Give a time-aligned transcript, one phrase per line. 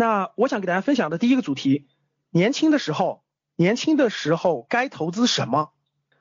[0.00, 1.86] 那我想给大家分享的第一个主题，
[2.30, 3.22] 年轻的时候，
[3.54, 5.74] 年轻的时候该投资什么？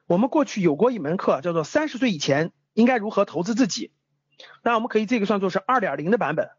[0.05, 3.93] 我们过去有过一门课，叫做三十岁以前应该如何投资自己。
[4.65, 6.49] 那我们可以这个算作是二点零的版本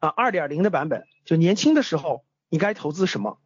[0.00, 3.38] 啊，二点零的版本，就年轻的时候你该投资什么？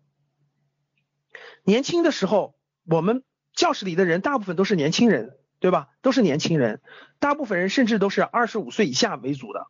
[1.63, 2.55] 年轻的时候，
[2.87, 5.91] 我们教室里的人大部分都是年轻人，对吧？
[6.01, 6.81] 都是年轻人，
[7.19, 9.67] 大部分人甚至都是二十五岁以下为主的，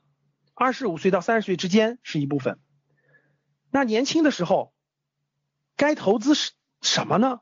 [0.55, 2.61] 二十五岁到三十岁之间是一部分。
[3.71, 4.73] 那年轻的时候
[5.77, 7.41] 该投资什什么呢？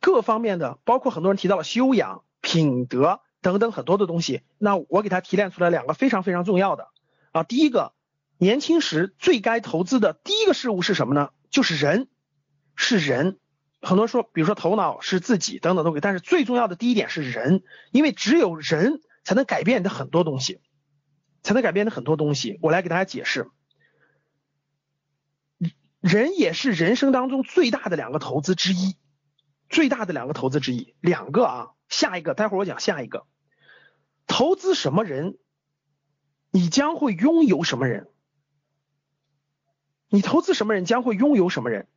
[0.00, 4.42] 各方面的，包括很多人提到了修养、品德等等很多的东西。
[4.56, 6.88] 那我给他提炼出来两个非常非常重要的
[7.32, 7.42] 啊。
[7.42, 7.92] 第一个，
[8.38, 11.30] 年轻时最该投资的第一个事物是什么呢？
[11.50, 12.08] 就是人，
[12.76, 13.38] 是人。
[13.82, 20.60] 很多人说，比如说头脑是自己等等都可以，但是最重要的第一点是人，因为只有人才能改变你的很多东西，
[21.42, 22.58] 才能改变的很多东西。
[22.62, 23.50] 我来给大家解释。
[26.00, 28.96] 人也是人生当中最大的两个投资之一，
[29.68, 33.26] 最大的两个投资之一，两个啊，下一个，待会儿我讲下一个，
[34.28, 35.38] 投资什么人，
[36.52, 38.08] 你将会拥有什么人，
[40.08, 41.88] 你投资什么人将会拥有什么人，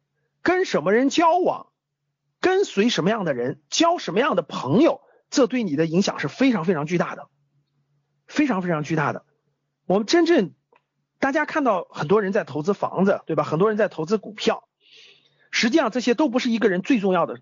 [0.41, 1.67] 跟什么人交往，
[2.39, 7.29] 跟随什么样的人，交什么样的朋友，这对你的影响是非常非常巨大的，
[8.25, 9.25] 非常非常巨大的，
[9.85, 10.55] 我们真正。
[11.21, 13.43] 大家看到很多人在投资房子，对吧？
[13.43, 14.67] 很多人在投资股票，
[15.51, 17.39] 实际上这些都不是一个人最重要的。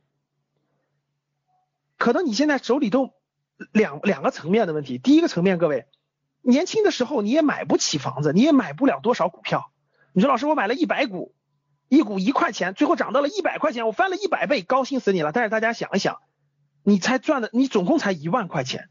[1.98, 3.14] 可能你现在手里都
[3.72, 4.98] 两两个层面的问题。
[4.98, 5.88] 第一个层面，各位，
[6.42, 9.72] 年轻的时候你也买不起房子，你也买不了多少股票。
[10.12, 11.34] 你说老师，我买了一百股，
[11.88, 15.31] 一股一块钱，最后涨到了一百块钱，我翻了一百倍，高兴死你了。
[15.31, 16.20] 但是大家想一想，
[16.84, 18.90] 你才赚的，你总共才一万块钱，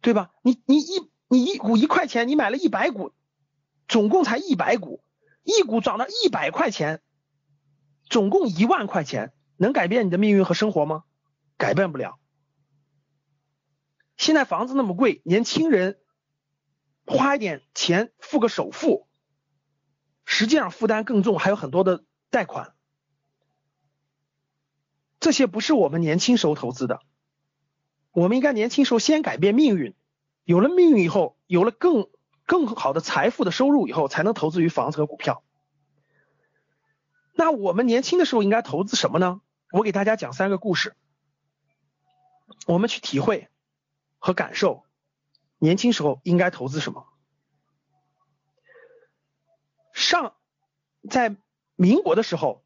[0.00, 0.30] 对吧？
[0.40, 3.12] 你你一你一股一块钱，你买了一百股。
[3.90, 5.02] 总共才一百股，
[5.42, 7.02] 一股涨到一百块钱，
[8.08, 11.02] 总共一万块钱，能改变你的命运和生活吗？
[11.56, 12.20] 改变不了。
[14.16, 15.98] 现在房子那么贵，年轻人
[17.04, 19.08] 花一点钱付个首付，
[20.24, 22.76] 实际上负担更重，还有很多的贷款，
[25.18, 27.00] 这些不是我们年轻时候投资的。
[28.12, 29.96] 我们应该年轻时候先改变命运，
[30.44, 32.08] 有了命运以后，有了更。
[32.50, 35.44] 更好的财富的收入以后，才能投资于房子和股票。
[37.32, 39.40] 那我们年轻的时候应该投资什么呢？
[39.70, 40.96] 我给大家讲三个故事，
[42.66, 43.46] 我们去体会
[44.18, 44.82] 和感受
[45.60, 47.06] 年轻时候应该投资什么。
[49.92, 50.34] 上
[51.08, 51.36] 在
[51.76, 52.64] 民国的时候，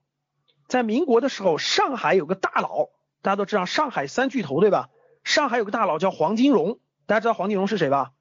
[0.67, 2.89] 在民国的时候，上海有个大佬，
[3.21, 4.89] 大家都知道上海三巨头对吧？
[5.25, 8.13] 上海有个大佬叫黄金荣，大家知道黄金荣是谁吧？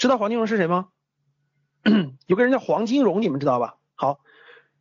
[0.00, 0.88] 知道黄金荣是谁吗？
[2.26, 3.76] 有个人叫黄金荣，你们知道吧？
[3.94, 4.20] 好，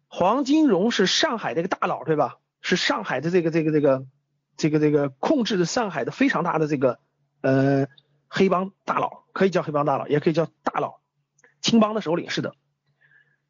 [0.07, 2.38] 黄金荣是上海的一个大佬，对吧？
[2.62, 4.06] 是上海的这个这个这个
[4.56, 7.00] 这个这个控制着上海的非常大的这个
[7.41, 7.88] 呃
[8.29, 11.02] 黑帮大佬，可以叫黑帮大佬，也可以叫大佬，
[11.59, 12.56] 青帮的首领是的。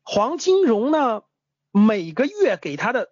[0.01, 1.21] 黄金荣呢，
[1.71, 3.09] 每个月给他的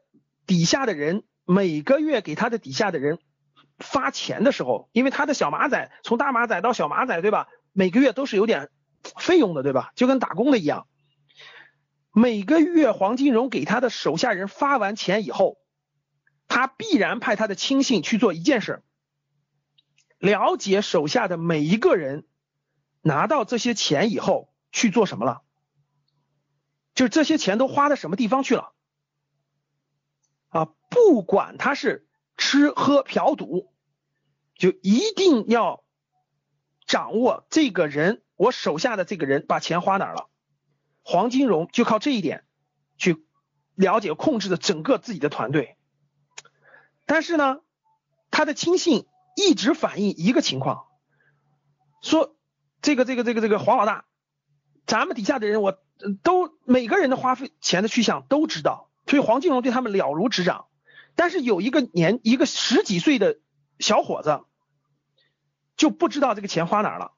[0.47, 3.19] 底下的人，每个月给他的底下的人
[3.77, 7.47] 发钱的时候，因为他的小马仔从大马仔到小马仔，对吧？
[7.77, 8.71] 每个月都是有点
[9.19, 9.91] 费用的，对吧？
[9.93, 10.87] 就跟打工的一样。
[12.11, 15.59] 每个月黄金荣给他的手下人发完钱以后，
[16.47, 18.81] 他必然派他的亲信去做一件事，
[20.17, 22.25] 了解手下的每一个人
[23.03, 25.43] 拿到这些钱以后去做什么了，
[26.95, 28.73] 就这些钱都花到什么地方去了
[30.49, 30.65] 啊？
[30.89, 32.07] 不管他是
[32.37, 33.71] 吃喝嫖赌，
[34.55, 35.83] 就一定要。
[36.87, 40.29] 掌握这个人，我手下的这个人把钱花哪了？
[41.03, 42.45] 黄金荣就靠这一点
[42.97, 43.25] 去
[43.75, 45.75] 了解控制着整个自己的团队。
[47.05, 47.59] 但是呢，
[48.31, 49.05] 他的亲信
[49.35, 50.87] 一直反映一个情况，
[52.01, 52.35] 说
[52.81, 54.05] 这个这个这个这个黄老大，
[54.85, 55.77] 咱们底下的人我
[56.23, 60.67] 都每个人的花费钱的去向都知道，所以黄金荣对他们了如指掌。
[61.15, 63.39] 但是有一个年一个十几岁的
[63.77, 64.45] 小伙子。
[65.77, 67.13] 就不知道这个钱花哪儿了。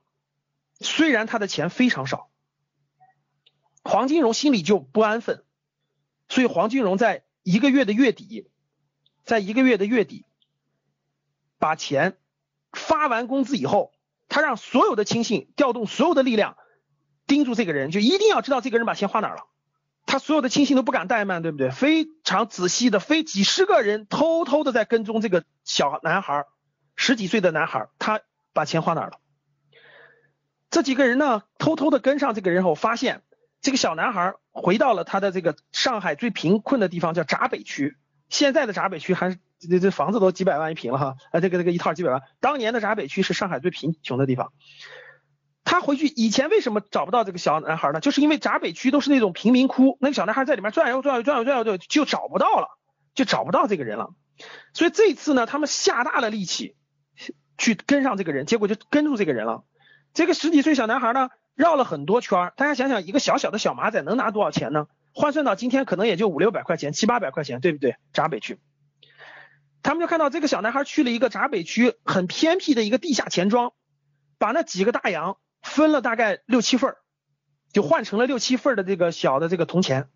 [0.80, 2.30] 虽然他的钱非常少，
[3.84, 5.44] 黄金荣心里就不安分，
[6.28, 8.50] 所以黄金荣在一个月的月底，
[9.24, 10.26] 在一个月的月底，
[11.58, 12.18] 把钱
[12.72, 13.92] 发完工资以后，
[14.28, 16.56] 他让所有的亲信调动所有的力量，
[17.28, 19.48] 盯住这个人，就一定要知道这个人把钱花哪儿了。
[20.06, 21.70] 他所有的亲信都不敢怠慢，对不对？
[21.70, 26.46] 非常仔细的，非几十个人偷偷的在跟踪这个小男孩，
[26.96, 28.22] 十几岁的男孩，他
[28.54, 29.20] 把钱花哪儿了？
[30.70, 33.24] 这几个人呢，偷偷的跟上这个人后，发现
[33.62, 37.98] 这个小男孩回到了他的这个上海最贫困的地方，叫闸北区。
[38.30, 42.22] 现在的闸北区还是这这房子都几百万一平了哈，啊，这个这个一套几百万。
[42.40, 44.54] 当年的闸北区是上海最贫穷的地方。
[45.64, 48.00] 他回去以前为什么找不到这个小男孩呢？
[48.00, 52.68] 就是因为闸北区都是那种贫民窟，那个小男孩在里面转悠转悠转悠转悠就就找不到了，
[53.14, 54.10] 就找不到这个人了。
[54.74, 56.76] 所以这次呢，他们下大了力气
[57.60, 59.64] 去跟上这个人，结果就跟住这个人了。
[60.16, 64.88] 这个十几岁小男孩呢，绕了很多圈大家想想，一个小小的小马仔能拿多少钱呢？
[65.14, 67.98] 换算到今天，可能也就五六百块钱、七八百块钱，对不对？
[68.14, 68.58] 闸北区，
[69.84, 73.74] 他们就看到这个小男孩去了一个闸北区很偏僻的一个地下钱庄，
[74.40, 75.38] 把那几个大洋。
[75.62, 76.96] 分了大概六七份
[77.74, 80.08] 就换成了六七份的这个小的这个铜钱。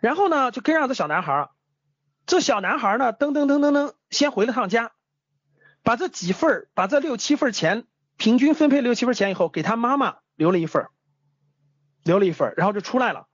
[0.00, 1.50] 然后呢，就跟上这小男孩
[2.26, 4.90] 这小男孩呢，噔噔噔噔噔，先回了趟家，
[5.82, 7.84] 把这几份把这六七份钱
[8.16, 10.86] 平均分配六七份钱以后，给他妈妈留了一份
[12.02, 13.26] 留了一份然后就出来了。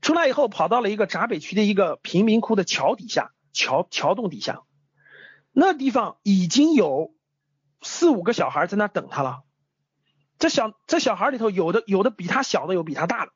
[0.00, 4.62] 出来以后，跑到了一个闸北区的一个贫民窟的桥底下，桥桥洞底下，
[5.52, 7.14] 那地方已经有
[7.80, 9.44] 四五个小孩在那等他了。
[10.40, 13.32] 这小这小孩里头有的有的比他小的有比他大的，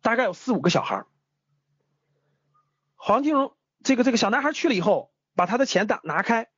[0.00, 1.04] 大概有四五个小孩。
[2.96, 3.54] 黄金荣
[3.84, 6.48] 这个这个小男孩去了以后，把他的钱打拿开，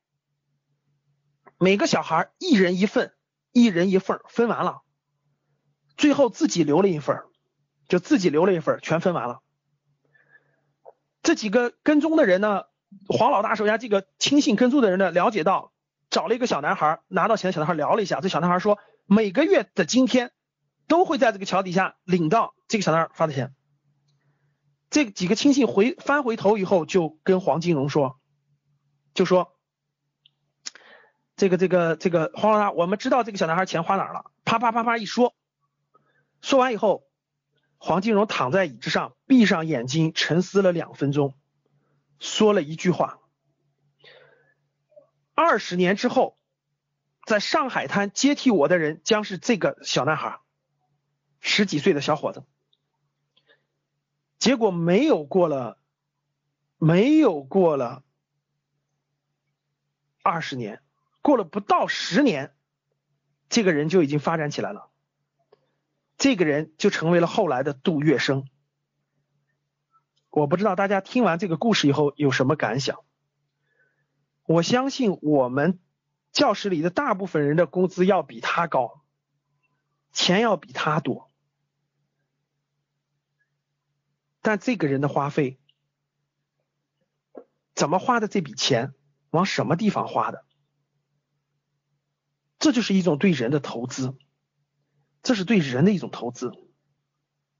[1.63, 3.15] 每个小孩一人一份，
[3.53, 4.83] 一人一份分完了，
[5.97, 7.23] 最后自己留了一份，
[7.89, 9.43] 就自己留了一份，全分完了。
[11.23, 12.65] 这几个跟踪的人呢，
[13.07, 15.73] 黄老大手下这个亲信跟踪的人呢，了解到
[16.11, 18.79] 找了一个小男孩，拿到钱的小男孩聊了一下，这小男孩说。
[19.05, 20.31] 每个月的今天，
[20.87, 23.53] 都会在这个桥底下领到这个小男孩发的钱。
[24.91, 28.19] 这几个亲信回翻回头以后，就跟黄金荣说，
[29.13, 29.53] 就说
[31.43, 34.31] 这个这个这个黄老大，我们知道这个小男孩钱花哪儿了。
[34.45, 35.35] 啪啪啪啪一说，
[36.41, 37.05] 说完以后，
[37.79, 41.35] 黄金荣躺在椅子上，闭上眼睛，沉思了两分钟，
[42.21, 43.19] 说了一句话：
[45.35, 46.39] 二十年之后。
[47.27, 50.41] 在上海滩接替我的人将是这个小男孩，
[51.41, 52.45] 十几岁的小伙子。
[54.39, 55.77] 结果没有过了，
[56.79, 58.05] 没有过了
[60.23, 60.83] 二十年，
[61.23, 62.55] 过了不到十年，
[63.49, 64.91] 这个人就已经发展起来了。
[66.19, 68.45] 这个人就成为了后来的杜月笙。
[70.29, 72.99] 我不知道大家听完这个故事以后有什么感想？
[74.45, 75.79] 我相信我们。
[76.33, 79.03] 教室里的大部分人的工资要比他高，
[80.13, 81.31] 钱要比他多，
[84.41, 85.61] 但这个人的花费
[87.75, 88.95] 怎么花的这笔钱，
[89.29, 90.47] 往什么地方花的？
[92.63, 94.15] 这就是一种对人的投资，
[95.25, 96.53] 这是对人的一种投资，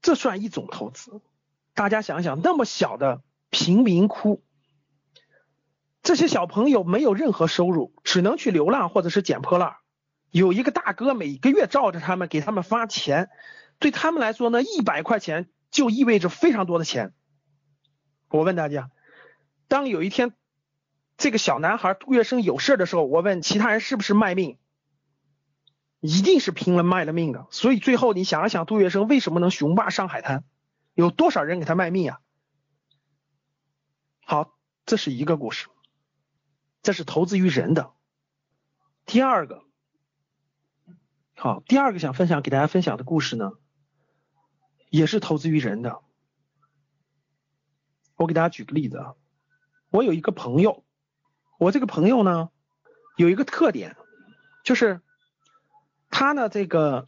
[0.01, 1.21] 这算一种投资。
[1.73, 4.41] 大家想想，那么小的贫民窟。
[6.03, 9.75] 这些小朋友没有任何收入，只能去流浪或者是捡破烂。
[10.31, 13.29] 有一个大哥每个月照着他们，给他们发钱，
[13.79, 17.13] 对他们来说呢，一百块钱就意味着非常多的钱。
[18.29, 18.89] 我问大家，
[19.67, 20.31] 当有一天
[21.17, 24.57] 这个小男孩杜月笙有事的时候，我问其他人是不是卖命？
[26.03, 27.47] 一定是拼了卖了命的。
[27.49, 30.43] 所以最后你想一想，杜月笙为什么能雄霸上海滩？
[30.93, 32.19] 有多少人给他卖命啊？
[34.25, 35.69] 好，这是一个故事。
[36.81, 37.93] 这是投资于人的。
[39.05, 39.63] 第二个，
[41.37, 43.53] 好，第二个想分享给大家分享的故事呢，
[44.89, 46.01] 也是投资于人的。
[48.17, 49.15] 我给大家举个例子啊，
[49.89, 50.83] 我有一个朋友，
[51.57, 52.49] 我这个朋友呢，
[53.15, 53.95] 有一个特点，
[54.65, 55.01] 就是
[56.15, 57.07] 他呢，这个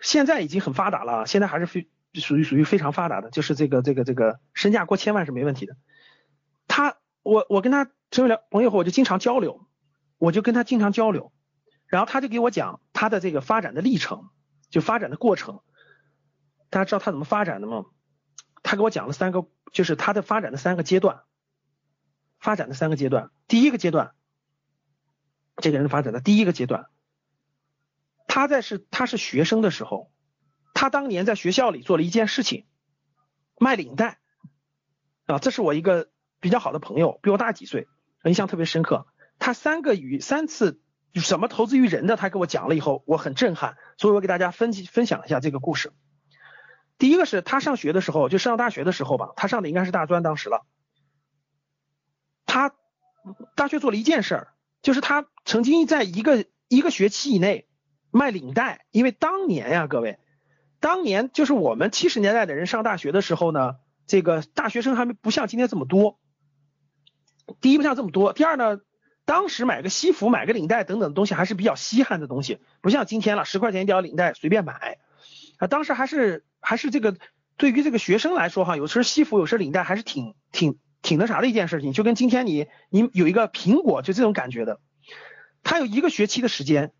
[0.00, 5.76] 现在已经很发达了，现在还是非属于属于非常发达的，就是这个这个这个身价过千万是没问题的。
[6.66, 7.88] 他，我我跟他。
[8.12, 9.66] 成为了朋友后，我就经常交流，
[10.18, 11.32] 我就跟他经常交流，
[11.86, 14.28] 然后他就给我讲他的这个发展的历程，
[14.68, 15.60] 就发展的过程。
[16.68, 17.86] 大家知道他怎么发展的吗？
[18.62, 21.22] 他给我讲了三个，就是他的发展的三个阶段，
[22.38, 23.30] 发展的三个阶段。
[23.48, 24.12] 第一个阶段，
[25.56, 26.84] 这个人发展的第一个阶段，
[28.34, 30.10] 他在是他是学生的时候，
[30.72, 30.88] 他。
[30.88, 32.66] 当年在学校里做了一件事情，
[33.60, 34.20] 卖领带
[35.26, 36.08] 啊，这是我一个
[36.40, 37.88] 比较好的朋友，比我大几岁，
[38.24, 39.06] 印象特别深刻。
[39.38, 40.80] 他三个与三次
[41.14, 45.92] 什么投资于人的，他给我讲了以后，我很震撼，所以我给大家分析分享一下这个故事。
[46.96, 50.64] 第一个是他上学的时候，就上大学的时候吧，他上的应该是大专当时了。
[52.46, 52.74] 他
[53.54, 57.68] 大学做了一件事儿，就是他曾经在一个一个学期以内
[58.12, 60.18] 卖领带，因为当年呀，各位。
[60.78, 63.76] 当年就是我们七十年代的人上大学的时候呢，
[64.06, 66.18] 这个大学生还没不像今天这么多。
[67.60, 68.80] 第一不像这么多，第二呢，
[69.24, 74.98] 当时买个西服、买个领带等等的东西还是比较稀罕的东西，不像今天了，十块钱一条领带随便买。
[75.58, 77.16] 啊，当时还是还是这个
[77.56, 84.80] 对于这个学生来说哈，有时西服有时领带还是挺挺挺那啥的一件事情，就跟今天你你有一个苹果就这种感觉的。
[85.62, 86.92] 他有一个学期的时间。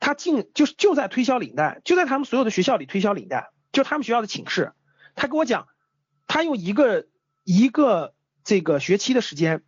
[0.00, 4.72] 他进就是就在推销领带，就在他们所有的学校里推销领带，就他们学校的寝室。
[5.14, 5.68] 他跟我讲，
[6.26, 7.06] 他用一个
[7.44, 9.62] 一个这个学期的时间，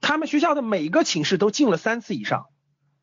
[0.00, 2.46] 他们学校的每个寝室都进了三次以上，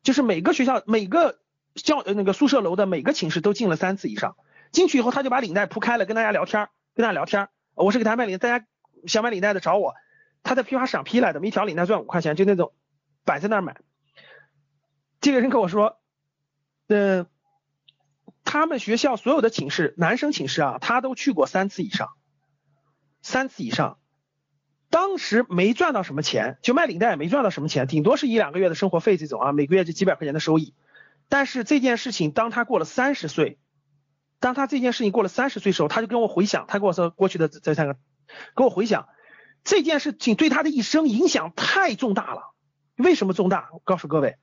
[0.02, 1.38] 就是每个学校每个
[1.76, 4.34] 教呃那个宿舍楼的每个寝室都进了三次以上。
[4.72, 7.48] 进去以后，他就把领带铺开了，跟大家聊天，跟大家聊天。
[7.74, 8.66] 我是给他卖领，大家
[9.06, 9.94] 想买领带的找我。
[10.42, 12.72] 他在批发市场批来的，一条领带赚五块钱，就那种
[13.24, 13.76] 摆在那儿买。
[15.20, 15.99] 这个人跟我说。
[16.92, 17.26] 嗯，
[18.42, 22.08] 他们学校所有的寝室，男生寝室啊，他都去过三次以上，
[23.22, 23.98] 三次以上。
[24.88, 30.74] 当时没赚到什么钱，就卖领带也没赚到什么钱，顶多是一两个月的生活费这种啊，每个月就几百块钱的收益。
[31.28, 33.60] 但是这件事情，当他过了三十岁，
[34.40, 37.96] 当他这件事情过了三十岁时候，他就跟我回想，他跟我说过去的这三个，
[38.56, 39.08] 跟我回想
[39.62, 42.52] 这件事情对他的一生影响太重大了。
[42.96, 43.68] 为什么重大？
[43.72, 44.38] 我告诉各位。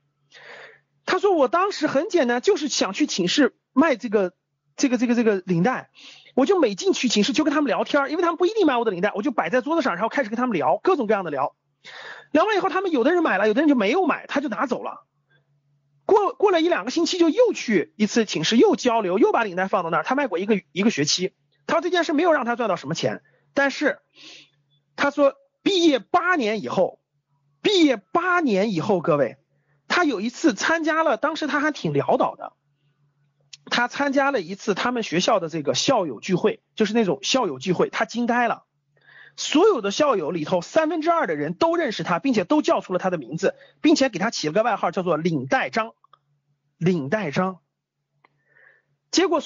[1.08, 4.34] 他说：“我当时很简单，就是想去寝室卖这个、
[4.76, 5.90] 这个、这个、这个领带。
[6.36, 11.56] 我就每进去寝室就跟他们聊天，因为他们不一定买我的领带，我就摆在桌子上，然后开始跟他们聊各种各样的聊。
[12.32, 15.06] 聊完以后，他们有的人买了，有的人就没有买，他就拿走了。
[16.06, 20.04] 过过了一两个星期，就又去一次寝室，又交流，又把领带放到那儿。
[20.04, 21.34] 他卖过一个一个学期。
[21.66, 23.24] 他说这件事没有让他赚到什么钱，
[23.54, 24.00] 但是
[24.98, 27.00] 他说毕业八年以后，
[27.62, 29.38] 毕业八年以后，各位。”
[29.88, 32.54] 他有一次参加了，当时他还挺潦倒的。
[33.70, 38.64] 他参加了一次他们学校的这个校友聚会，就是那种校友聚会，他惊呆了。
[39.36, 45.92] 所有的校友里头，三分之二的人都认识他，并且都叫出了他的名字，并且给他起了个外号，叫做“领带张”。
[46.80, 47.60] 领带张。
[49.12, 49.42] 结果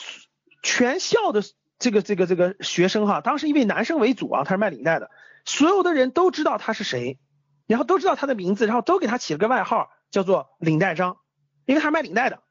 [0.63, 1.43] 全校的
[1.79, 5.09] 这个这个这个学生哈，当时因为男生为主啊，他是卖领带的，
[5.45, 7.19] 所有的人都知道他是谁，
[7.67, 9.89] 然后都知道他的名字，然后都给他起了个外号。
[10.11, 11.17] 叫做领带章，
[11.65, 12.43] 因为他卖领带的，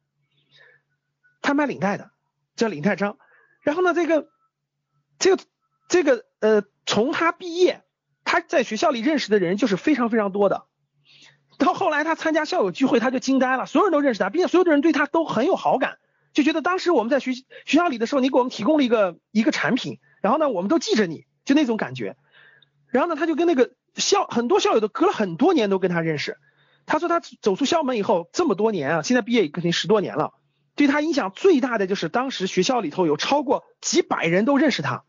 [1.42, 2.10] 他卖领带的
[2.56, 3.18] 叫领带章。
[3.62, 4.28] 然后呢，这个
[5.18, 5.42] 这个
[5.88, 7.84] 这个呃，从他毕业，
[8.24, 10.66] 他在学校里认识的人就是非常非常多的。
[11.58, 15.98] 到后来他参加校友聚会，他就惊呆了，所有人都认识他，并且所有的人对他都很有好感，
[16.32, 22.16] 就觉得当时我们在学学校里的时候，你给我们提供了一个一个产品，然后呢，我们都记着你，就那种感觉。
[22.86, 26.38] 然后呢，他就跟那个校很多校友都隔了很多年都跟他认识。
[26.90, 30.34] 他说他走出校门以后这么多年啊，现在毕业已经十多年了，
[30.74, 35.04] 对他影响最大的就是当时学校里头有超过几百人都认识他，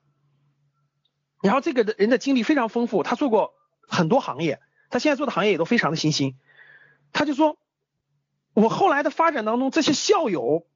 [1.42, 4.60] 然后这个人的经历非常丰富，他做过很多行业，
[4.92, 6.36] 他现在做的行业也都非常的新兴。
[7.14, 7.58] 他就说，
[8.54, 10.68] 我后来的发展当中，这些校友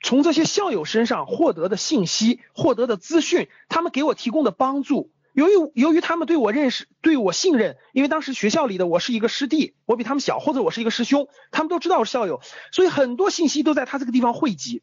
[0.00, 5.12] 从这些校友身上获得的信息、获得的资讯，他们给我提供的帮助。
[5.36, 12.40] 由于由于他们对我认识，对我信任，因为当时学校里的我是一个师弟，我比他们小，或者我是一个师兄，他们都知道我是校友，
[12.72, 14.82] 所以很多信息都在他这个地方汇集，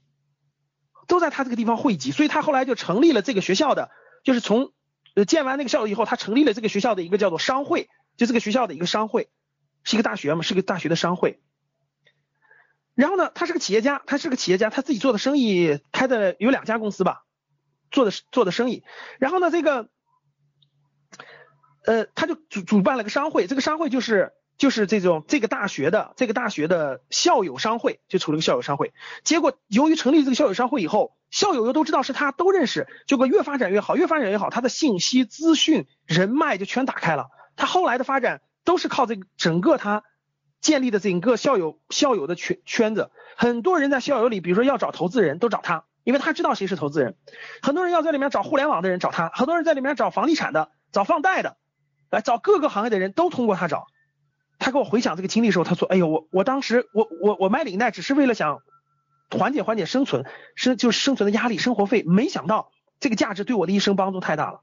[1.08, 3.90] 都在他这个地方汇集，所以他后来就成立了这个学校的，
[4.24, 4.74] 就是从
[5.16, 9.30] 呃建完那个校以后，他成立了这个学校的一个叫做商会，就这个学校的一个商会，
[9.84, 11.42] 是一个大学嘛，是个大学的商会。
[12.94, 17.24] 然后呢，他是个企业家，他是个企业家，他自己做的生意开的有两家公司吧，
[17.90, 18.84] 做的做的生意。
[19.18, 19.90] 然后呢，这个。
[21.86, 28.94] 呃，他就主主办了个商会，这个商会就是就是这种这个大学的这个大学的校友商会，就成了个校友商会。
[29.24, 37.28] 结果由于成立这个校友商会以后，校友又都知道是他，都认识，结果越发展越好，越发展越好，他的信息资讯人脉就全打开了。
[37.56, 40.04] 他后来的发展都是靠这个整个他
[40.62, 47.18] 建立的整个校友校友的圈圈子，很多人在校友里，比如说要找投资人都找他，因为他知道谁是投资人。
[47.62, 51.58] 很多人要在里面找互联网的人找他，很多人在里面找房地产的，找放贷的。
[52.14, 53.88] 来找各个行业的人都通过他找，
[54.60, 58.60] 他给我回想这个经历的时候，他说：“哎呦，我我当时我我我卖领带只是为了想
[59.32, 60.24] 缓解缓解生存
[60.56, 62.04] 生就是生存的压力，生活费。
[62.04, 64.62] 没想到这个价值对我的一生帮助太大了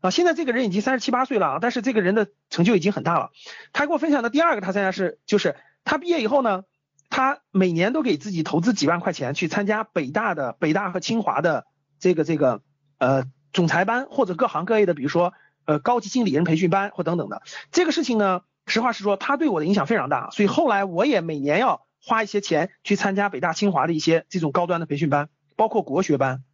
[0.00, 0.10] 啊！
[0.10, 3.30] 现在这个人已经三十七八岁了啊，但是这个人的成就已经很大了。
[3.72, 6.62] 他给我分享的第二个他参加是就是他毕业以后呢，
[7.10, 11.66] 他每年都给自己投资几万块钱去参加北大的北大和清华的
[11.98, 12.62] 这个这个
[12.98, 15.34] 呃总裁班或者各行各业的，比如说
[15.68, 17.42] 呃高级经理人培训班或等等的。
[17.70, 21.86] 这个事情呢，实话实说，他对我的影响非常大，所以后来我也每年要。
[22.00, 26.44] 花一些钱去参加北大清华的一些这种高端的培训班，包括国学班，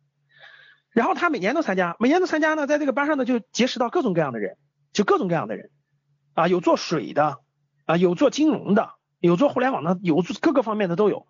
[0.91, 4.57] 然后他每年都参加，每年都参加呢，在这个班上呢就结识到各种各样的人，
[4.95, 5.71] 就各种各样的人，
[6.33, 7.41] 啊，有做水的，
[7.85, 11.27] 啊，有做金融的，有做互联网的，有各个方面的都有，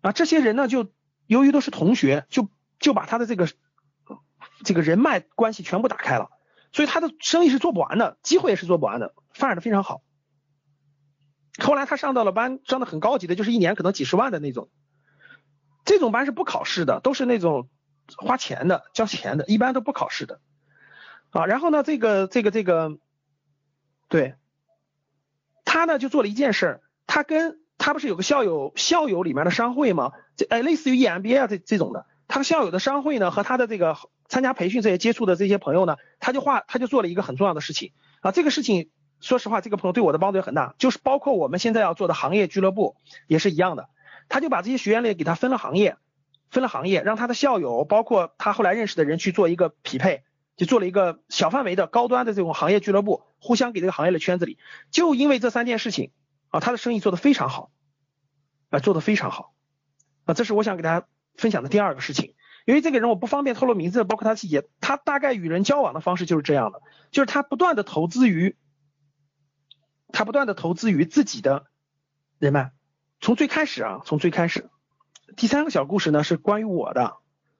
[0.00, 0.86] 啊，这些人呢就
[1.26, 3.48] 由于都是同学，就就把他的这个
[4.62, 6.30] 这个人脉关系全部打开了，
[6.74, 10.02] 所以他的生意是做不完的，机会也是做不完的，发展的非常好。
[11.58, 14.68] 后来他上到了班，上的很高级的，就是一年可能几十万的那种。
[15.84, 17.68] 这种班是不考试的，都是那种
[18.16, 20.40] 花钱的、交钱的，一般都不考试的。
[21.30, 22.98] 啊，然后呢，这个、这个、这个，
[24.08, 24.34] 对，
[25.64, 30.10] 他呢就做了一件事，他跟他不是有个校友校友里面的商会吗？
[30.36, 33.96] 这哎，类似于 EMBA 啊这这种的，他校友的商会呢和他的这个
[34.28, 38.90] 参加培训这些接触的这些朋友呢，他就画他就做了一个很重要的事情啊，这个事情。
[39.20, 43.88] 说实话，这个朋友对我的帮助也很大，就是包括我们现在要做的行业俱乐部也是一样的。
[44.28, 45.96] 他就把这些学员类给他分了行业，
[46.50, 50.24] 分了行业，让他的校友，包括他后来认识的人去做一个匹配，
[50.58, 54.58] 就做了一个小范围的高端的这种行业俱乐部，互相给这个行业的圈子里。
[54.90, 56.10] 就因为这三件事情
[56.48, 57.70] 啊，他的生意做得非常好，
[58.68, 59.54] 啊，做得非常好
[60.24, 62.34] 啊，这是我想给大家分享的第二个事情。
[62.64, 68.56] 由于这个人我不方便透露名字，包括他细节，他大概与人交往的方式就是这样的，就是他不断的投资于。
[70.16, 71.66] 他不断的投资于自己的
[72.38, 72.70] 人脉，
[73.20, 74.70] 从最开始啊，从最开始，
[75.34, 77.16] 第三个小故事呢是关于我的。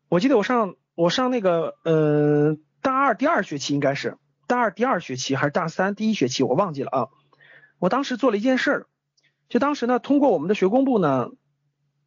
[0.09, 7.09] 我记得我上我上那个呃大二第二学期应该是大二第二学期还是大三第一学期我忘记了啊。
[7.81, 8.87] 我当时做了一件事儿，
[9.49, 11.31] 就当时呢通过我们的学工部呢，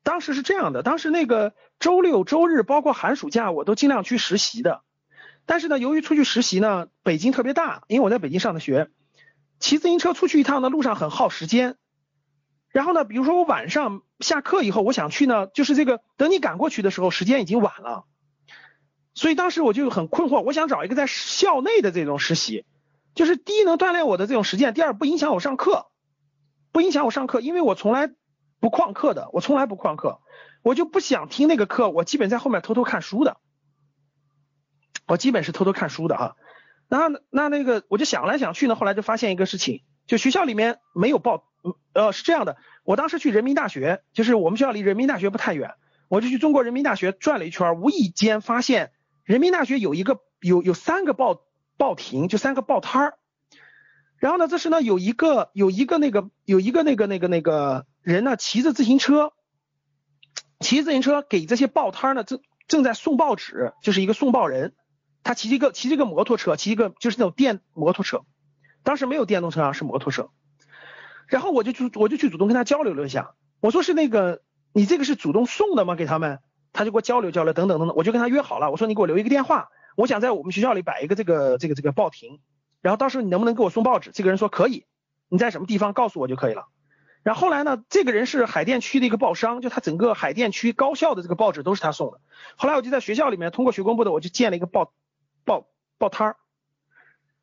[0.07, 4.81] 当时是这样的，当时那个周六周日包括寒暑假我都尽量去实习的，
[5.45, 8.89] 但是呢由于出去实习呢北京特别大，因为我在北京上的学。
[9.59, 11.75] 骑自行车出去一趟呢，路上很耗时间。
[12.69, 18.05] 然后呢，比如说我晚上下课以后，我想去呢，就是这个等你赶过去的时候，时间已经晚了。
[19.13, 22.63] 所以当时我就很困惑，我想找一个在校内的这种实习，
[23.13, 25.87] 就是第一能锻炼我的这种实践，第二不影响我上课，
[26.71, 28.09] 不影响我上课，因为我从来
[28.59, 30.19] 不旷课的，我从来不旷课，
[30.63, 33.37] 我就不想听那个课，我基本在后面偷偷看书的，
[35.07, 36.35] 我基本是偷偷看书的哈。
[36.89, 41.43] 那那那个，我就想来想去呢，后来就发现一个事情，就学校里面没有报，
[41.93, 45.75] 呃，是这样的，我当时去人民大学，就是我们学校离人民大学不太远，
[46.07, 48.91] 我就去中国人民大学转了一圈，无意间发现
[49.25, 51.41] 人民大学有一个有有三个报
[51.75, 53.17] 报亭，就三个报摊儿，
[54.15, 59.33] 然后呢，这是呢有一个有一个那个有一个那个那个那个人呢骑着自行车，
[60.61, 64.73] 骑自行车给这些报摊呢正正在送报纸，就是一个送报人。
[65.25, 68.21] 他骑一个骑这个摩托车，骑一个就是那种电摩托车，
[68.81, 70.29] 当时没有电动车啊，是摩托车。
[71.27, 74.41] 然后我就去我就去主动跟他交流了一下，我说是那个
[74.71, 75.95] 你这个是主动送的吗？
[75.95, 76.39] 给他们，
[76.71, 79.67] 他就给我交流交流等等等等，我就跟他约好了，我说你给我留一个电话，
[79.97, 82.39] 我想在我们学校里摆一个这个这个这个报亭，
[82.79, 84.11] 然后到时候你能不能给我送报纸？
[84.13, 84.85] 这个人说可以，
[85.27, 86.67] 你在什么地方告诉我就可以了。
[87.27, 92.21] 然后后来呢，这个人是海淀区的一个报商，就他整个海淀区高校的这个报纸都是他送的。
[92.55, 94.93] 后来我就在学校里面通过学工部的，我就建了一个报。
[95.43, 96.37] 报报摊儿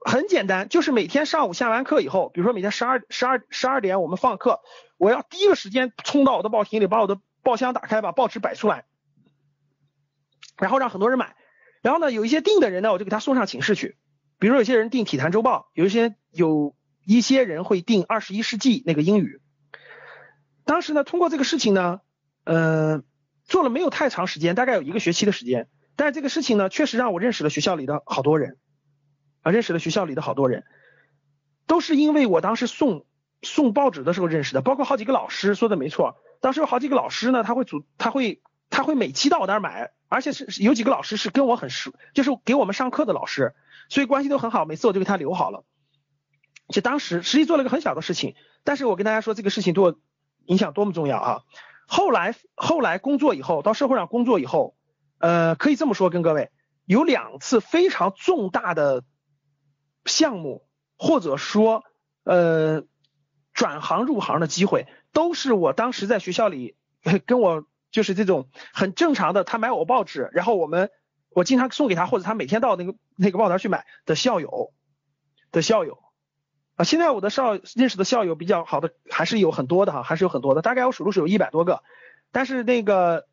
[0.01, 4.62] 很简单，就是每天上午下完课以后，比如说每天十二十二十二点我们放课，
[4.97, 8.87] 我要第一个时间冲到我的报亭里，把我的报箱打开，把报纸摆出来，
[10.57, 11.37] 然后让很多人买。
[11.83, 13.99] 然后呢，有一些订的人呢，我就给他送上寝室去。
[14.38, 19.42] 比如说有些人订《体坛周报》，有一些有一些人会订《二十一世纪》那个英语。
[20.64, 22.00] 当时呢，通过这个事情呢，
[22.44, 23.05] 嗯，
[23.44, 25.68] 做了没有太长时间，大概有一个学期的时间。
[25.96, 28.57] 但这个事情呢，确实让我认识了学校里的好多人，
[29.42, 30.64] 啊，认识了学校里的好多人，
[31.66, 33.07] 都是因为我当时送
[33.42, 43.55] 送报纸的时候认识的，包括好几个老师说的没错，当时有好几个老师呢，他会组，他会他会每期到我那儿买，而且是有几个老师是跟我很熟，就是给我们上课的老师，
[43.88, 45.64] 所以关系都很好，每次我就给他留好了。
[46.70, 49.96] 就当时实际做了一个很小的事情，但是我跟大家说这个事情对我
[50.46, 51.42] 影响多么重要啊！
[51.87, 54.74] 后来后来工作以后，到社会上工作以后。
[55.18, 56.50] 呃，可以这么说，跟各位
[56.85, 59.04] 有两次非常重大的
[60.04, 60.66] 项目，
[60.98, 61.83] 或者说
[62.24, 62.83] 呃
[63.54, 66.76] 转行入行的机会，都是我当时在学校里
[67.24, 70.90] 跟我就是这种很正常的，他买我报纸，然后我们
[71.30, 74.74] 我经常送给他，或者他每天到那个那个报摊去买的校友
[75.52, 76.04] 的校友
[76.76, 76.84] 啊。
[76.84, 81.82] 现在我的校认识的校友比较好的还是有很多的哈，还是有很多的，大概我数了数有一百多个。
[82.32, 83.26] 但是那个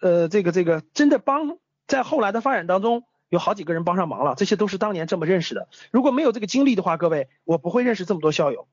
[0.00, 3.04] 呃这个这个真的帮在后来的发展当中。
[3.30, 5.66] 有好几个人帮上忙了，这些都是当年这么认识的。
[5.90, 8.68] 如果没有这个经历的话，各位，我不会认识这么多校友，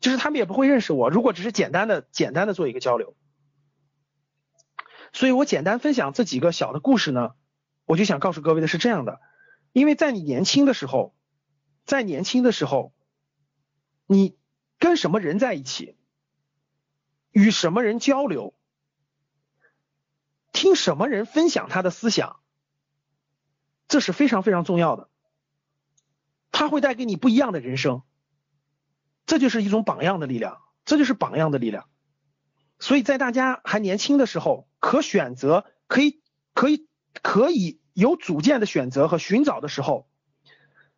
[0.00, 1.08] 就是他们也不会认识我。
[1.08, 3.14] 如果只是简单的、简单的做一个交流，
[5.12, 7.32] 所以我简单分享这几个小的故事呢，
[7.84, 9.20] 我就想告诉各位的是这样的：，
[9.72, 11.14] 因为在你年轻的时候，
[11.84, 12.92] 在年轻的时候，
[14.12, 14.36] 你
[14.78, 15.96] 跟什么人在一起，
[17.30, 18.54] 与什么人交流，
[20.52, 22.40] 听什么人分享他的思想。
[23.88, 25.08] 这是非常非常重要的，
[26.50, 28.02] 他会带给你不一样的人生，
[29.26, 31.88] 这就是一种榜样的力量，这就是榜样的力量。
[32.78, 36.22] 所以在大家还年轻的时候，可选择、可以、
[36.54, 36.88] 可以、
[37.22, 40.08] 可以有主见的选择和寻找的时候，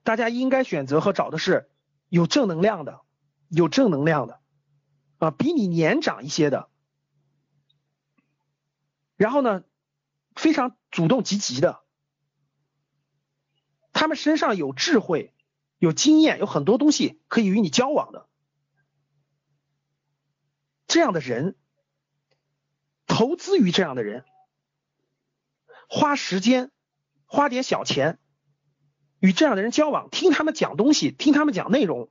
[0.04, 1.68] 大家应该选择和找的是
[2.08, 3.00] 有正能量的、
[3.54, 4.40] 有正能量的
[5.18, 6.68] 啊，比你年长一些的，
[9.16, 9.64] 然后呢，
[10.34, 11.82] 非常主动积极的。
[13.92, 15.32] 他们身上有智慧、
[15.78, 18.28] 有经验、有很多东西可以与你交往的，
[20.88, 21.56] 这样的人，
[23.06, 24.24] 投资于这样的人，
[25.88, 26.72] 花时间、
[27.26, 28.18] 花点小钱，
[29.20, 32.10] 与这样的人交往，听他们讲东西，听他们讲内容，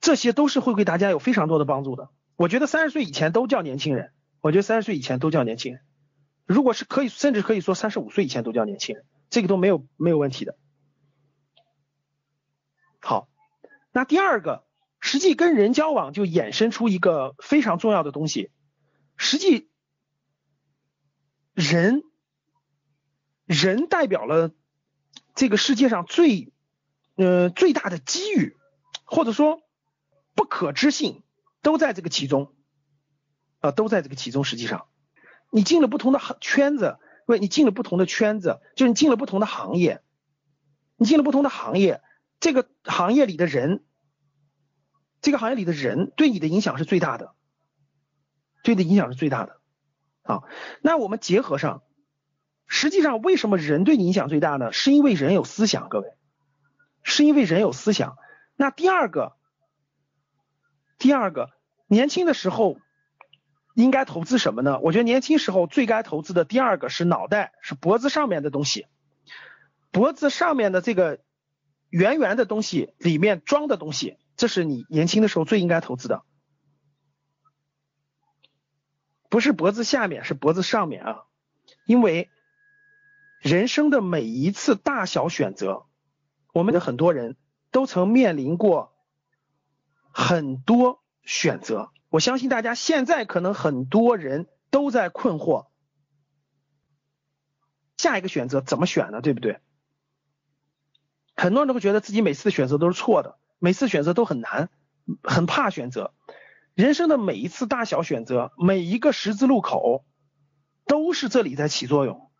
[0.00, 2.10] 这些都是会给大家有非常多的帮助的。
[2.36, 5.82] 我觉得三十岁以前都叫年轻人，我觉得三十岁以前都叫年轻人，
[6.46, 10.56] 如果是可以，甚至可以说三十五岁以前都叫年轻人，这个都没有没有问题的。
[12.98, 13.28] 好，
[13.92, 14.64] 那第二个，
[15.00, 18.50] 实际跟人交往就衍生出一个非常重要的东西，
[19.16, 19.68] 实际
[21.52, 22.02] 人，
[23.44, 24.50] 人代表了
[25.34, 26.52] 这个世界上最，
[27.16, 28.56] 呃最大的机遇，
[29.04, 29.62] 或者说
[30.40, 31.22] 不可知性
[31.60, 32.54] 都在这个其中，
[33.58, 34.42] 啊都在这个其中。
[34.42, 34.86] 实际上，
[35.50, 40.00] 你进了不同的圈子，喂，你进了不同的圈子，就是你进了不同的行业，
[40.96, 42.00] 你进了不同的行业。
[42.38, 43.84] 这个行业里的人，
[45.20, 47.34] 这个行业里的人对你的影响是最大的，
[48.62, 49.60] 对你的影响是最大的
[50.22, 50.44] 啊。
[50.80, 51.82] 那我们结合上，
[52.66, 54.72] 实际上为什么人对你影响最大呢？
[54.72, 56.14] 是因为人有思想，各位，
[57.02, 58.16] 是因为人有思想。
[58.56, 59.36] 那第二个，
[61.00, 61.50] 第二个，
[61.88, 62.78] 年轻的时候
[63.74, 64.78] 应该投资什么呢？
[64.78, 68.86] 我觉得年轻时候最该投资的第二个是脑袋，是脖子上面的东西，
[69.90, 71.18] 脖子上面的这个。
[71.90, 76.22] 圆圆的东西里面装的东西，这是你年轻的时候最应该投资的，
[79.28, 81.22] 不是脖子下面，是脖子上面啊！
[81.86, 82.30] 因为
[83.40, 85.84] 人生的每一次大小选择，
[86.52, 87.36] 我们的很多人
[87.72, 88.94] 都曾面临过
[90.12, 91.90] 很多选择。
[92.08, 95.68] 我相信大家现在可能很多人都在困惑，
[97.96, 99.20] 下一个选择怎么选呢？
[99.20, 99.60] 对不对？
[101.36, 104.68] 很多人都会觉得自己每次的选择都是错的，每次选择都很难，
[105.22, 106.12] 很怕选择。
[106.74, 110.04] 人生的每一次大小选择，每一个十字路口，
[110.86, 112.30] 都是这里在起作用，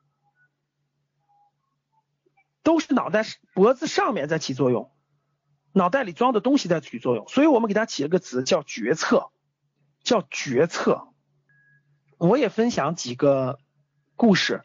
[2.63, 4.93] 都是脑袋脖子上面在起作用，
[5.73, 7.29] 脑袋里装的东西在起作用。
[7.29, 9.31] 所以我们给它起了个词叫决策，
[10.03, 11.09] 叫决策。
[12.19, 13.59] 我也分享几个
[14.17, 14.63] 故事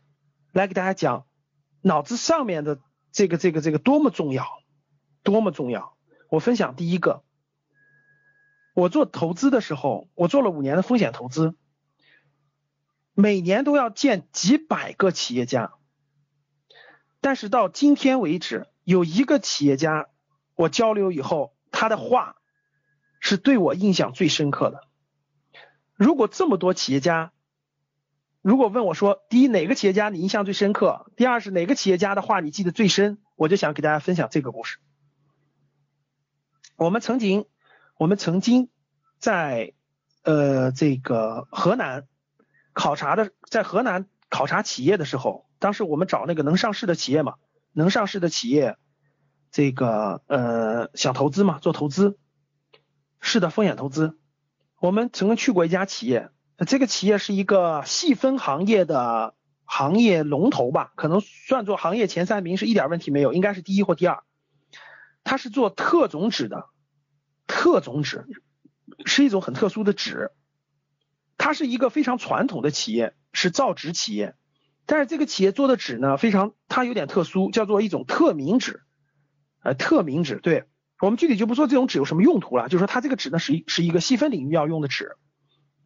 [0.51, 1.25] 来给大家讲
[1.81, 2.79] 脑子上面的。
[3.15, 4.45] 这个这个这个多么重要，
[5.23, 5.95] 多么重要！
[6.29, 7.23] 我分享第一个，
[8.73, 11.55] 我做投资的时候，我做了五年的风险投资，
[13.13, 15.75] 每年都要见几百个企业家，
[17.21, 20.09] 但是到今天为止，有一个企业家，
[20.55, 22.37] 我交流以后，他的话
[23.19, 24.81] 是对我印象最深刻的。
[25.93, 27.31] 如果这么多企业家，
[28.41, 31.11] 如果问我说，第一哪个企业家你印象最深刻？
[31.15, 33.17] 第二是哪个企业家的话你记得最深？
[33.35, 34.77] 我就想给大家分享这个故事。
[36.77, 37.45] 我们曾经，
[37.97, 38.69] 我们曾经
[39.17, 39.73] 在
[40.23, 42.07] 呃这个河南
[42.73, 47.35] 考察的，在河南考察企业的时候，当时我们找那个能上市的企业嘛，
[47.71, 48.77] 能上市的企业，
[49.55, 52.17] 这个呃想投资嘛，做投资，
[53.21, 54.19] 是的，风险投资。
[54.81, 56.29] 我们曾经去过一家企业。
[56.67, 64.23] 这个企业是一个细分行业的行业龙头吧，可能算作行业前三名是一点问题没有，应该是第一或第二。
[65.23, 66.65] 它是做特种纸的，
[67.47, 68.25] 特种纸
[69.05, 70.31] 是一种很特殊的纸。
[71.37, 74.35] 它是一个非常传统的企业，是造纸企业，
[74.85, 78.81] 但是这个企业做的纸呢非常，它有点特殊，叫做一种特明纸，
[79.65, 80.36] 呃，特明纸。
[80.38, 80.65] 对
[81.01, 85.17] 我们具体就不说这种纸有什么用途了，就说它这个纸呢是一是一个细分领域要用的纸，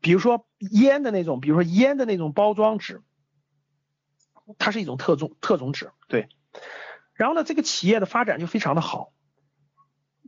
[0.02, 3.02] 比如说烟的那种，比如说烟的那种包装纸，
[4.58, 5.92] 它是一种特种特种纸。
[6.10, 6.28] 对，
[7.13, 9.13] 然后呢，这个企业的发展就非常的好。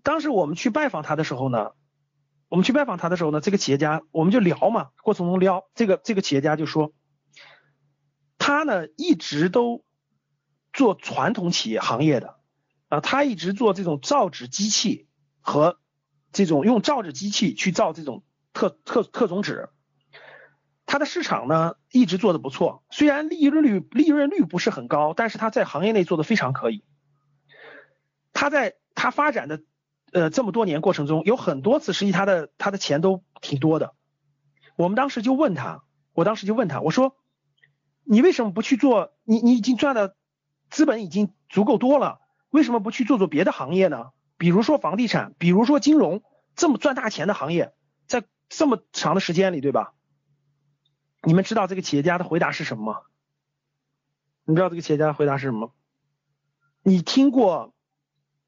[0.02, 1.72] 当时我们去拜访他的时候呢。
[2.50, 6.92] 我们去拜访他的时候呢，这个企业家我们就聊嘛，过程中聊，这个这个企业家就说，
[8.38, 9.86] 他呢一直都
[10.74, 12.41] 做传统企业行业的，
[12.92, 15.08] 啊，他一直做这种造纸机器
[15.40, 15.80] 和
[16.34, 18.24] 这种用造纸机器去造这种
[18.54, 19.70] 特特特种纸，
[20.86, 26.84] 他的市场呢一直做的不错，虽然利润率利润率不是很高，但是他在行业内做的非常可以，
[28.34, 29.62] 他在他发展的。
[30.14, 33.94] 呃，这么多年过程中，有很多次，实际他的他的钱都挺多的。
[34.76, 37.16] 我们当时就问他，我当时就问他，我说，
[38.04, 39.14] 你为什么不去做？
[39.24, 40.18] 你你已经赚的
[40.70, 42.20] 资本已经足够多了，
[42.52, 44.12] 为什么不去做做别的行业呢？
[44.38, 46.22] 比如说房地产，比如说金融，
[46.56, 47.74] 这么赚大钱的行业，
[48.08, 49.94] 在这么长的时间里，对吧？
[51.24, 53.02] 你们知道这个企业家的回答是什么吗？
[54.44, 55.74] 你知道这个企业家的回答是什么？
[56.84, 57.74] 你听过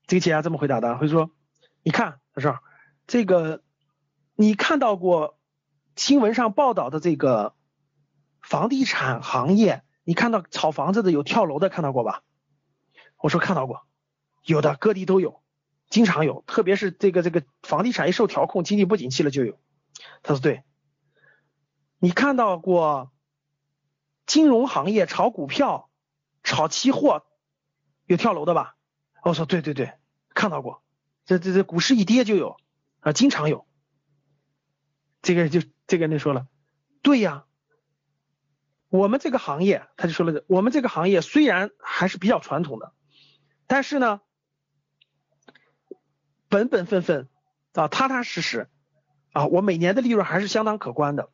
[0.05, 0.97] 这个企业家这么回答的？
[0.97, 1.31] 会说。
[1.85, 2.59] 你看，他说
[3.07, 3.61] 这个，
[4.35, 5.37] 你看到过
[5.95, 7.55] 新闻上报道的这个
[8.41, 9.83] 房地产行业？
[10.05, 12.23] 你看到炒房子的有跳楼的，看到过吧？
[13.17, 13.85] 我说看到过，
[14.43, 15.41] 有的各地都有，
[15.89, 19.59] 经常有，特别是这个这个房地产一受调控，经济不景气了就有。
[20.21, 20.63] 他说对，
[21.99, 23.11] 你看到过
[24.25, 25.89] 金融行业炒股票、
[26.43, 27.25] 炒期货
[28.05, 28.75] 有跳楼的吧？
[29.23, 29.93] 我说对对对，
[30.33, 30.83] 看到过。
[31.25, 32.57] 这这这股市一跌就有
[32.99, 33.65] 啊，经常有。
[35.21, 36.47] 这个就这个人就说了，
[37.01, 37.45] 对呀，
[38.89, 42.91] 我们这个行业，他就说了，我们这个行业虽然还是比较传统的，
[43.67, 44.19] 但是呢，
[46.53, 47.29] 本本分分
[47.73, 48.69] 啊，踏踏实实
[49.31, 51.31] 啊，我每年的利润还是相当可观的，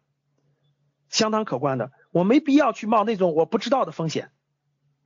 [1.10, 4.32] 相当可观的，我没必要去冒那种我不知道的风险，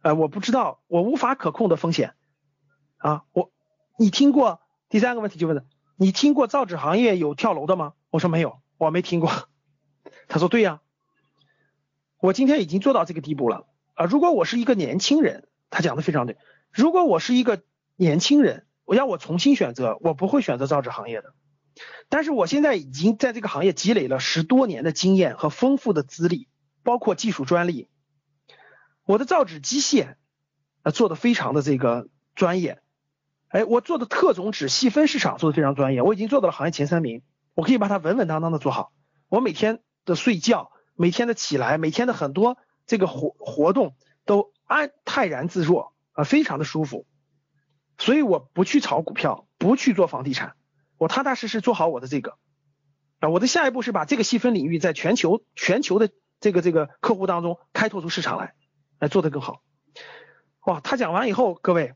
[0.03, 2.13] 呃，我不知道，我无法可控的风险
[2.97, 3.51] 啊，我
[3.97, 4.61] 你听过？
[4.87, 7.93] 第三个问题就问了，你听过造纸行业有跳楼的吗？
[8.11, 9.31] 我说没有，我没听过。
[10.29, 10.81] 他说对呀，
[12.19, 14.05] 我今天已经做到这个地步了啊。
[14.05, 16.37] 如果我是一个年轻人，他讲的非常对。
[16.69, 17.63] 如果我是一个
[17.95, 21.33] 年轻人，我要我重新选择，我不会选择造纸行业的。
[22.09, 26.47] 但是我现在已经在这个行业积累了十多年的经验和丰富的资历，
[26.83, 27.89] 包括技术专利。
[29.05, 30.15] 我的造纸机械
[30.83, 32.79] 啊做的非常的这个专业。
[33.47, 37.21] 哎，我做的特种纸细分市场做的非常专业，我已经做到了行业前三名，
[37.53, 38.91] 我可以把它稳稳当当的做好。
[39.29, 47.05] 我每天的睡觉，每天的起来，每天的很多这个活活动都安泰然自若啊，非常的舒服。
[47.97, 50.55] 所以我不去炒股票，不去做房地产，
[50.97, 52.37] 我踏踏实实做好我的这个
[53.19, 53.29] 啊。
[53.29, 58.55] 我的下一步是把这个细分领域在全球全球的这个这个客户当中开拓出市场来，
[58.99, 59.61] 来做得更好。
[60.65, 61.93] 哇，他讲完以后，各位。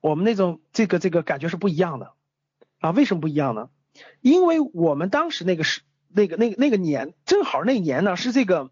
[0.00, 2.12] 我们那种这个这个感觉是不一样的
[2.78, 2.92] 啊？
[2.92, 3.70] 为什么不一样呢？
[4.20, 8.70] 因为我们当时那个是那个那个那个年，正好那年呢是这个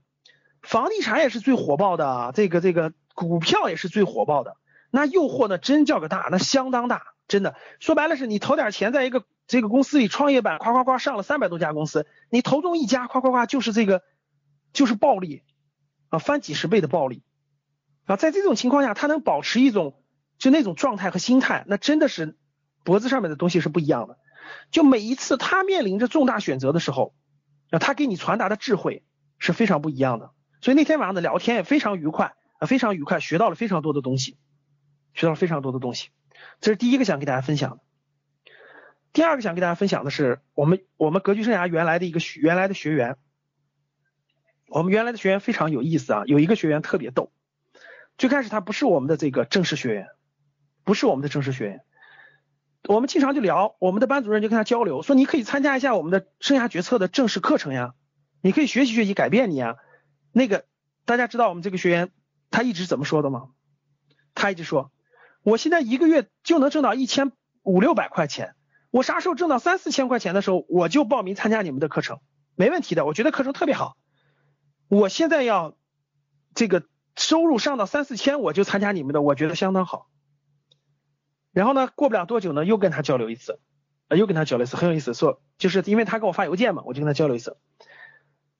[0.62, 4.56] 房地产也是最火爆的，这个这个股票也是最火爆的，
[4.94, 14.02] 那诱惑呢真叫个大，那相当大，真的说白了是你投点钱在一个这个公司里创业板，夸夸夸上了三百多家公司，你投中一家，夸夸夸就是这个
[14.72, 15.42] 就是暴利
[16.10, 17.24] 啊，翻几十倍的暴利
[18.04, 20.00] 啊，在这种情况下，他能保持一种。
[20.36, 22.36] 就那种状态和心态，那真的是
[22.82, 24.18] 脖子上面的东西是不一样的。
[24.72, 27.14] 就每一次他面临着重大选择的时候，
[27.70, 29.04] 啊，他给你传达的智慧
[29.38, 30.32] 是非常不一样的。
[30.60, 34.36] 所以那天晚上的聊天也非常愉快啊，非常愉快，学到了非常多的东西，
[35.14, 36.10] 学到了非常多的东西。
[36.60, 37.80] 这是第一个想给大家分享的。
[39.12, 43.16] 第二个想给大家分享的是我们我们格局生涯原来的一个原来的学员，
[44.68, 47.32] 我们原来的学员非常有意思啊，有一个学员特别逗，
[48.18, 50.08] 最开始他不是我们的这个正式学员。
[50.86, 51.80] 不是我们的正式学员，
[52.86, 57.94] 我们经常就聊，我们的班主任就跟他交流，说你可以参加一下我们的生涯决策的正式课程呀，
[58.42, 59.76] 你可以学习学习改变你啊。
[60.30, 60.66] 那个
[61.06, 62.10] 大家知道我们这个学员
[62.50, 63.48] 他一直怎么说的吗？
[64.34, 64.92] 他一直说，
[65.44, 67.30] 我现在一个月就能挣到一千
[67.62, 68.56] 五六百块钱，
[68.90, 72.18] 我啥时候挣到三四千块钱的时候，我就报名参加你们的课程，
[72.56, 73.96] 没问题的，我觉得课程特别好。
[74.88, 75.76] 我现在要
[76.54, 80.08] 这个收入上到三四千，我就参加你们的，我觉得相当好。
[81.52, 83.60] 然后呢，过不了多久呢，又跟他交流一次，
[84.08, 85.14] 啊，又跟他交流一次，很有意思。
[85.14, 87.58] 说就是因为他给我发邮件嘛，我就跟他交流一次。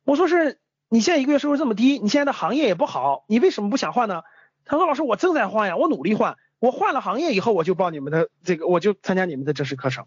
[0.05, 4.23] 我说是你现在一个月收入这么低，你现在的行业也不好，你为什么不想换呢？
[4.65, 10.07] 他说老师，我正在换呀，我努力换，我换了行业以后，我就报你们的这个，我就参加你们的正式课程。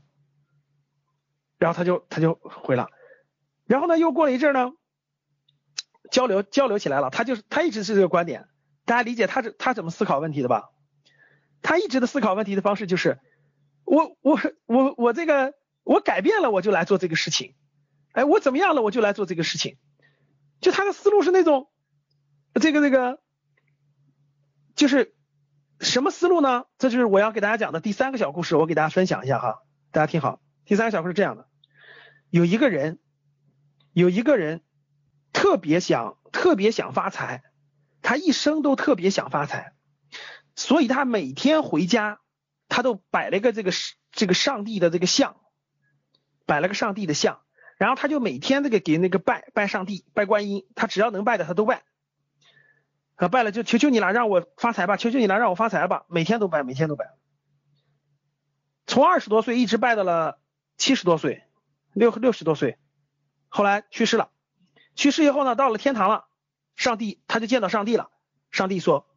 [1.60, 2.90] 然后他就他就回了，
[3.68, 4.72] 然后呢，又过了一阵呢，
[6.10, 8.48] 交流交流起来了，他就是他一直是这个观点，
[8.86, 10.72] 大家理解他是他怎么思考问题的吧？
[11.62, 13.20] 他一直的思考问题的方式就是，
[13.84, 17.54] 我我我我这个我改变了，我就来做这个事情，
[18.14, 19.78] 哎，我怎么样了，我就来做这个事情，
[20.60, 21.70] 就他的思路是那种，
[22.60, 23.20] 这个这个，
[24.76, 25.14] 就是
[25.80, 26.66] 什么思路呢？
[26.78, 29.60] 这就是我要给大家讲的第三个小故事，我给大家分享一下哈，
[29.92, 30.42] 大家听好。
[30.66, 31.48] 第三个小故事是这样的，
[32.30, 33.00] 有一个人，
[33.94, 34.64] 有一个人
[35.34, 37.44] 特别想特别想发财，
[38.02, 39.74] 他一生都特别想发财，
[40.56, 42.20] 所以他每天回家，
[42.68, 43.72] 他都摆了一个这个
[44.12, 45.38] 这个上帝的这个像，
[46.46, 47.42] 摆了个上帝的像，
[47.78, 51.84] 然后他就每天这个给那个拜拜上帝拜观音，他只要能拜的他都拜，
[53.18, 57.14] 啊拜了就求求你了，让我发财吧，求求你了，让我发财吧，每天都拜，每天都拜，
[58.88, 60.40] 从二十多岁一直拜到了。
[60.80, 61.44] 七十多岁，
[61.94, 62.78] 六六十多岁，
[63.50, 64.30] 后来去世了。
[64.94, 66.28] 去世以后呢，到了天堂了，
[66.76, 68.12] 上帝他就见到上帝了。
[68.52, 69.08] 上帝说，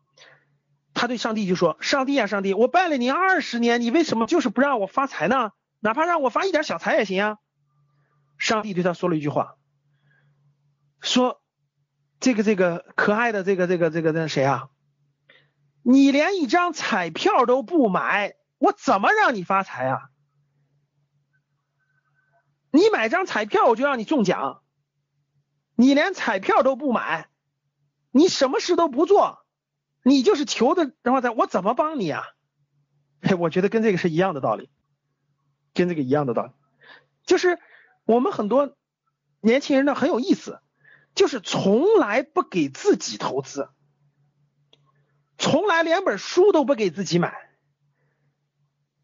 [0.95, 5.53] 他对上帝就说：“上帝啊，上帝，我拜了你二十年，你为什么就是不让我发财呢？
[5.81, 7.37] 哪怕让我发一点小财也行啊。”
[8.39, 9.57] 上帝对他说了一句话，
[11.03, 11.43] 说
[12.21, 14.69] ：“这个这个可爱的这个这个这个那谁啊，
[15.83, 20.03] 你连一张彩票都不买，我怎么让你发财啊？”
[22.73, 24.63] 你买张彩票，我就让你中奖。
[25.75, 27.29] 你连彩票都不买，
[28.13, 29.45] 你什么事都不做，
[30.05, 32.23] 你就是求的，然后在我怎么帮你啊？
[33.23, 34.71] 嘿，我觉得跟这个是一样的道理，
[35.75, 36.53] 跟这个一样的道理，
[37.25, 37.59] 就是
[38.05, 38.77] 我们很多
[39.41, 40.61] 年轻人呢很有意思，
[41.15, 43.69] 就是从来不给自己投资，
[45.39, 47.35] 从来连本书都不给自己买。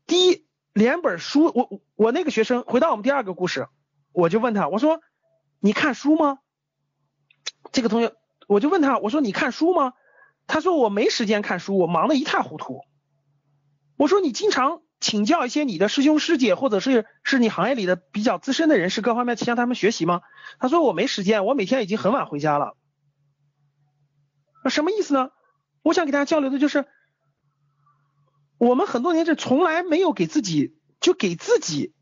[0.07, 0.45] 第一。
[0.77, 3.67] 连本书，我我那个学生回到我们第二个故事，
[4.13, 5.01] 我就问他，我说
[5.59, 6.41] 你看书吗？
[7.73, 8.15] 这个同学，
[8.47, 9.95] 我就问他，我说你看书吗？
[10.47, 12.83] 他说我没时间看书，我忙得一塌糊涂。
[13.97, 20.23] 我说你经常请教一些你的师兄师姐，或者是是你行业里的比较资深的人士，各方面向他们学习吗？
[20.59, 22.77] 他说我没时间，我每天已经很晚回家了。
[24.69, 25.31] 什么意思呢？
[25.83, 26.87] 我想给大家交流的就是。
[28.59, 31.93] 我们很多年是从来没有给自己就给自己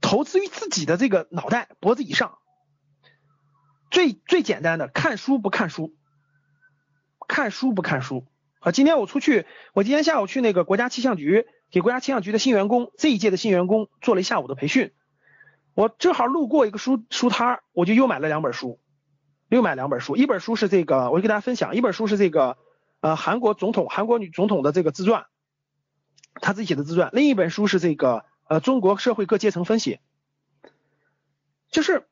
[0.00, 2.38] 投资于自己的这个脑袋脖子以上，
[3.90, 5.94] 最最简单的看书不看书，
[7.28, 8.26] 看书不看书
[8.60, 8.72] 啊！
[8.72, 14.92] 今天我出去，我今天下午去那个国家气象局给国家气象局的新员工这一届的新员工做了一下午的培训，
[15.74, 18.80] 我正好路过一个书书摊儿，我就又买了两本书，
[19.48, 22.58] 又买两本书，一本书是这个，我就跟大家分享，一本书是这个
[23.00, 25.26] 呃韩国总统韩国女总统的这个自传。
[26.34, 29.98] 他自己写的自传，另一本书是这个呃中国社会各阶层分析，
[31.70, 32.08] 就是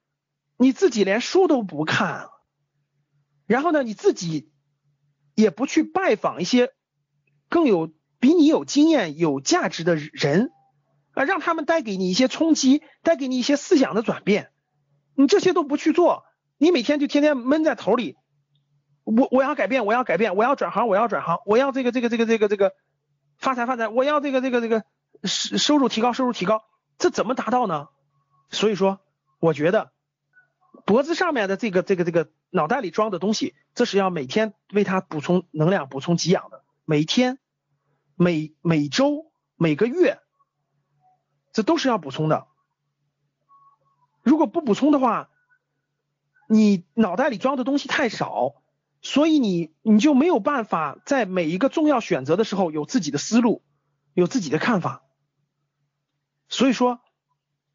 [0.57, 2.29] 你自己连书都不看，
[3.47, 4.51] 然后呢你自己
[5.35, 6.73] 也不去拜访一些
[7.49, 10.50] 更有比你有经验、有价值的人
[11.12, 14.50] 啊，让他们带给你一些冲击，带给你一些思想的转变，
[15.14, 16.24] 你这些都不去做，
[16.57, 18.16] 你每天就天天闷在头里，
[19.04, 22.72] 我我要改变，我要改变，我要转行，我要转行，我要这个这个这个这个这个。
[23.40, 23.87] 发财发财！
[23.87, 24.83] 我要这个这个这个
[25.22, 26.64] 收收入提高，收入提高，
[26.98, 27.87] 这怎么达到呢？
[28.50, 28.98] 所以说，
[29.38, 29.92] 我觉得
[30.85, 36.64] 脖子上面的这个这个这个脑袋里装的东西，这是要每天为它补充能量、补充给养的。
[36.85, 37.38] 每天、
[38.18, 40.18] 每每周、每个月，
[41.52, 42.46] 这都是要补充的。
[44.22, 45.31] 如果不补充的话，
[46.48, 48.62] 你脑袋里装的东西太少。
[49.00, 53.62] 所以你你就没有办法在每一个重要选择的时候有自己的思路，
[54.12, 55.04] 有自己的看法。
[56.48, 57.00] 所以说，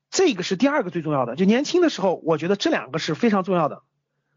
[0.10, 1.38] 这个是第二个最重要的。
[1.38, 3.84] 就年轻的时候，我觉得这两个是非常重要的。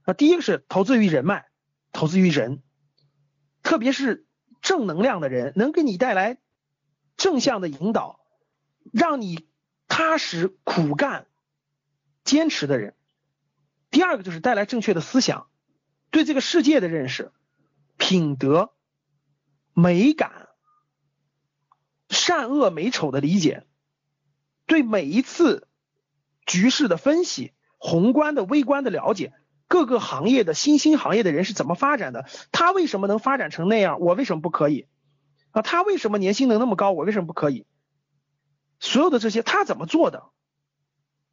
[0.05, 1.47] 那第一个是投资于人脉，
[1.91, 2.63] 投资于人，
[3.65, 4.26] 特别是
[4.63, 6.39] 正能量的人，能给你带来
[7.17, 8.21] 正向的引导，
[8.93, 9.49] 让你
[9.89, 11.27] 踏实苦干、
[12.25, 12.95] 坚持的人。
[13.91, 15.49] 第二个就是带来正确的思想。
[16.11, 17.33] 对这个世界的认识、
[17.99, 18.73] 品德、
[19.75, 20.49] 美感、
[22.09, 23.67] 善恶美丑的理解，
[24.67, 25.69] 对每一次
[26.47, 29.35] 局势的分析、宏观的、微观的了解，
[29.69, 32.27] 各个行业的新兴行业的人是怎么发展的？
[32.53, 34.01] 他为什么能发展成那样？
[34.01, 34.87] 我为什么不可以？
[35.51, 36.93] 啊，他为什么年薪能那么高？
[36.93, 37.67] 我为什么不可以？
[38.79, 40.25] 所有的这些他怎么做的？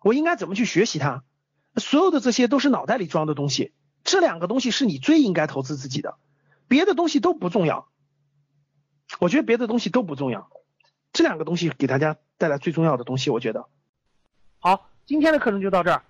[0.02, 1.24] 我应该怎么去学习他？
[1.78, 3.74] 所有的这些都是脑袋里装的东西。
[4.04, 6.16] 这两个东西是你最应该投资自己的，
[6.68, 7.88] 别的东西都不重要。
[9.20, 10.50] 我觉得别的东西都不重要，
[11.14, 13.68] 这两个东西给大家带来最重要的东西，我觉得。
[14.60, 16.04] 好，今天的课程就到这儿。